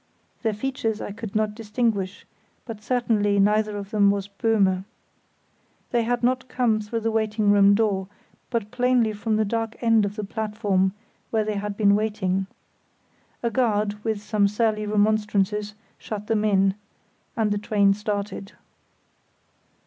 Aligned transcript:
Their 0.41 0.55
features 0.55 0.99
I 0.99 1.11
could 1.11 1.35
not 1.35 1.53
distinguish, 1.53 2.25
but 2.65 2.81
certainly 2.81 3.39
neither 3.39 3.77
of 3.77 3.91
them 3.91 4.09
was 4.09 4.27
Böhme. 4.29 4.85
They 5.91 6.01
had 6.01 6.23
not 6.23 6.47
come 6.47 6.81
through 6.81 7.01
the 7.01 7.11
waiting 7.11 7.51
room 7.51 7.75
door, 7.75 8.07
but, 8.49 8.71
plainly, 8.71 9.13
from 9.13 9.35
the 9.35 9.45
dark 9.45 9.75
end 9.79 10.03
of 10.03 10.15
the 10.15 10.23
platform, 10.23 10.93
where 11.29 11.43
they 11.45 11.57
had 11.57 11.77
been 11.77 11.93
waiting. 11.95 12.47
A 13.43 13.51
guard, 13.51 14.03
with 14.03 14.23
some 14.23 14.47
surly 14.47 14.87
remonstrances, 14.87 15.75
shut 15.99 16.25
them 16.25 16.43
in, 16.43 16.73
and 17.37 17.51
the 17.51 17.59
train 17.59 17.93
started. 17.93 18.53